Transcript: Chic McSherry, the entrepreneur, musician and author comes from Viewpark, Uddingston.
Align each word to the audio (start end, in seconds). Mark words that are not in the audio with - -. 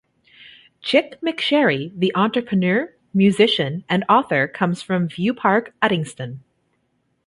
Chic 0.81 1.21
McSherry, 1.21 1.91
the 1.95 2.11
entrepreneur, 2.15 2.91
musician 3.13 3.83
and 3.87 4.03
author 4.09 4.47
comes 4.47 4.81
from 4.81 5.07
Viewpark, 5.07 5.73
Uddingston. 5.79 6.39